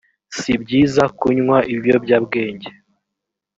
[0.37, 2.69] si byiza kunywa ibiyobyabwenge